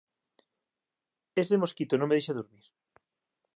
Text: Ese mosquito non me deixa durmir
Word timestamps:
Ese 1.41 1.55
mosquito 1.61 1.93
non 1.97 2.07
me 2.07 2.15
deixa 2.17 2.35
durmir 2.37 2.65